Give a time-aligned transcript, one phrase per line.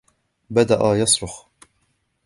[0.49, 1.47] بدأ يصرخ.